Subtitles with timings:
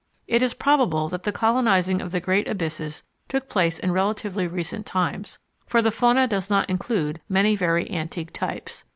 [0.25, 4.87] It is probable that the colonising of the great abysses took place in relatively recent
[4.87, 8.83] times, for the fauna does not include many very antique types.